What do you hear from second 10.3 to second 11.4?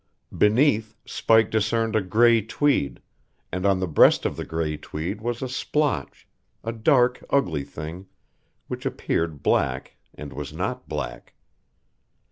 was not black.